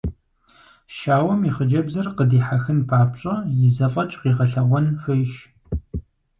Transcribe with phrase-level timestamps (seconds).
[0.95, 5.33] Щауэм и хъыджэбзыр къыдихьэхын папщӏэ и зэфӏэкӏ къигъэлъэгъуэн хуейщ.